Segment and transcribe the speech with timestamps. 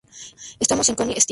[0.59, 1.29] Estamos en "Coney Street".